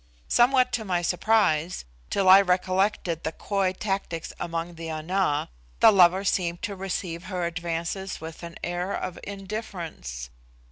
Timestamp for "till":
2.09-2.27